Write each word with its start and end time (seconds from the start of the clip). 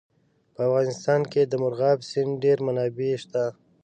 په 0.53 0.61
افغانستان 0.67 1.21
کې 1.31 1.41
د 1.45 1.53
مورغاب 1.61 1.99
سیند 2.11 2.31
ډېرې 2.43 2.61
منابع 2.67 3.11
شته. 3.23 3.43